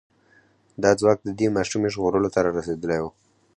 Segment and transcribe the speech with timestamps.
[0.83, 3.05] دا ځواک د دې ماشومې ژغورلو ته را رسېدلی و.